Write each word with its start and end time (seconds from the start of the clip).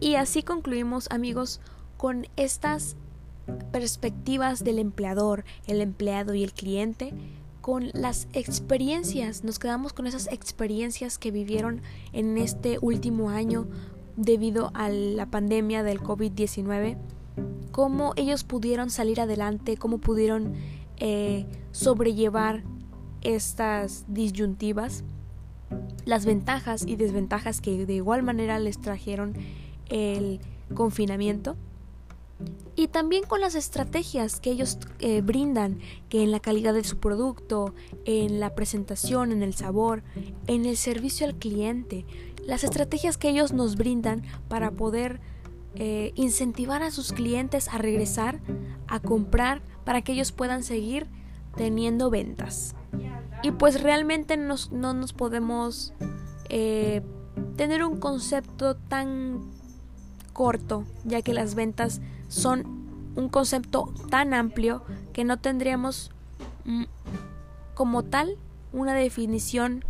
Y 0.00 0.14
así 0.14 0.42
concluimos 0.42 1.08
amigos 1.10 1.60
con 1.96 2.26
estas 2.36 2.96
perspectivas 3.72 4.62
del 4.62 4.78
empleador, 4.78 5.44
el 5.66 5.80
empleado 5.80 6.34
y 6.34 6.44
el 6.44 6.52
cliente, 6.52 7.14
con 7.60 7.90
las 7.92 8.28
experiencias, 8.32 9.44
nos 9.44 9.58
quedamos 9.58 9.92
con 9.92 10.06
esas 10.06 10.28
experiencias 10.28 11.18
que 11.18 11.30
vivieron 11.30 11.82
en 12.12 12.38
este 12.38 12.78
último 12.80 13.30
año 13.30 13.66
debido 14.16 14.70
a 14.74 14.88
la 14.88 15.26
pandemia 15.26 15.82
del 15.82 16.00
COVID-19, 16.00 16.96
cómo 17.72 18.14
ellos 18.16 18.44
pudieron 18.44 18.90
salir 18.90 19.20
adelante, 19.20 19.76
cómo 19.76 19.98
pudieron 19.98 20.54
eh, 20.96 21.46
sobrellevar 21.72 22.62
estas 23.20 24.04
disyuntivas, 24.08 25.04
las 26.04 26.24
ventajas 26.24 26.86
y 26.86 26.96
desventajas 26.96 27.60
que 27.60 27.84
de 27.84 27.94
igual 27.94 28.22
manera 28.22 28.58
les 28.58 28.80
trajeron 28.80 29.34
el 29.88 30.40
confinamiento 30.74 31.56
y 32.76 32.86
también 32.86 33.24
con 33.24 33.40
las 33.40 33.56
estrategias 33.56 34.38
que 34.38 34.50
ellos 34.50 34.78
eh, 35.00 35.20
brindan, 35.20 35.80
que 36.08 36.22
en 36.22 36.30
la 36.30 36.38
calidad 36.38 36.72
de 36.72 36.84
su 36.84 36.98
producto, 36.98 37.74
en 38.04 38.38
la 38.38 38.54
presentación, 38.54 39.32
en 39.32 39.42
el 39.42 39.54
sabor, 39.54 40.04
en 40.46 40.64
el 40.64 40.76
servicio 40.76 41.26
al 41.26 41.34
cliente, 41.34 42.06
las 42.46 42.62
estrategias 42.62 43.16
que 43.16 43.30
ellos 43.30 43.52
nos 43.52 43.76
brindan 43.76 44.22
para 44.48 44.70
poder 44.70 45.20
eh, 45.74 46.12
incentivar 46.14 46.84
a 46.84 46.92
sus 46.92 47.12
clientes 47.12 47.68
a 47.68 47.78
regresar, 47.78 48.40
a 48.86 49.00
comprar, 49.00 49.60
para 49.84 50.02
que 50.02 50.12
ellos 50.12 50.30
puedan 50.30 50.62
seguir 50.62 51.08
teniendo 51.56 52.10
ventas. 52.10 52.76
Y 53.42 53.50
pues 53.50 53.82
realmente 53.82 54.36
no 54.36 54.94
nos 54.94 55.12
podemos 55.12 55.92
eh, 56.48 57.02
tener 57.56 57.84
un 57.84 57.98
concepto 57.98 58.76
tan 58.76 59.50
corto, 60.38 60.84
ya 61.02 61.20
que 61.20 61.34
las 61.34 61.56
ventas 61.56 62.00
son 62.28 63.10
un 63.16 63.28
concepto 63.28 63.92
tan 64.08 64.34
amplio 64.34 64.84
que 65.12 65.24
no 65.24 65.40
tendríamos 65.40 66.12
mm, 66.64 66.84
como 67.74 68.04
tal 68.04 68.36
una 68.72 68.94
definición 68.94 69.84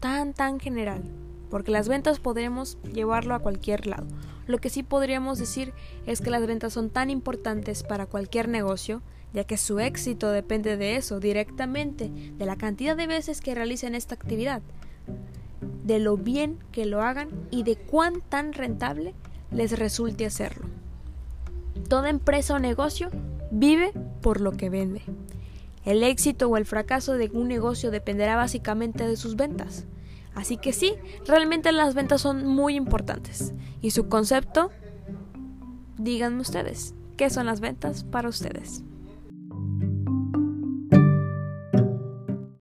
tan 0.00 0.32
tan 0.32 0.60
general, 0.60 1.02
porque 1.50 1.72
las 1.72 1.88
ventas 1.88 2.20
podremos 2.20 2.78
llevarlo 2.84 3.34
a 3.34 3.40
cualquier 3.40 3.88
lado. 3.88 4.06
Lo 4.46 4.58
que 4.58 4.70
sí 4.70 4.84
podríamos 4.84 5.40
decir 5.40 5.72
es 6.06 6.20
que 6.20 6.30
las 6.30 6.46
ventas 6.46 6.72
son 6.72 6.88
tan 6.88 7.10
importantes 7.10 7.82
para 7.82 8.06
cualquier 8.06 8.46
negocio, 8.48 9.02
ya 9.32 9.42
que 9.42 9.56
su 9.56 9.80
éxito 9.80 10.30
depende 10.30 10.76
de 10.76 10.94
eso 10.94 11.18
directamente, 11.18 12.12
de 12.38 12.46
la 12.46 12.54
cantidad 12.54 12.96
de 12.96 13.08
veces 13.08 13.40
que 13.40 13.56
realicen 13.56 13.96
esta 13.96 14.14
actividad, 14.14 14.62
de 15.82 15.98
lo 15.98 16.16
bien 16.16 16.60
que 16.70 16.86
lo 16.86 17.02
hagan 17.02 17.30
y 17.50 17.64
de 17.64 17.74
cuán 17.74 18.20
tan 18.20 18.52
rentable 18.52 19.14
les 19.54 19.78
resulte 19.78 20.26
hacerlo. 20.26 20.66
Toda 21.88 22.10
empresa 22.10 22.54
o 22.54 22.58
negocio 22.58 23.10
vive 23.50 23.92
por 24.20 24.40
lo 24.40 24.52
que 24.52 24.70
vende. 24.70 25.02
El 25.84 26.02
éxito 26.02 26.48
o 26.48 26.56
el 26.56 26.64
fracaso 26.64 27.14
de 27.14 27.30
un 27.32 27.48
negocio 27.48 27.90
dependerá 27.90 28.36
básicamente 28.36 29.06
de 29.06 29.16
sus 29.16 29.36
ventas. 29.36 29.84
Así 30.34 30.56
que 30.56 30.72
sí, 30.72 30.94
realmente 31.26 31.70
las 31.72 31.94
ventas 31.94 32.20
son 32.20 32.46
muy 32.46 32.74
importantes. 32.74 33.52
Y 33.80 33.90
su 33.90 34.08
concepto, 34.08 34.70
díganme 35.98 36.40
ustedes, 36.40 36.94
¿qué 37.16 37.30
son 37.30 37.46
las 37.46 37.60
ventas 37.60 38.04
para 38.04 38.28
ustedes? 38.28 38.82